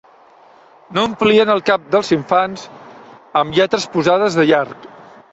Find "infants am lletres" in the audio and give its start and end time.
2.17-3.85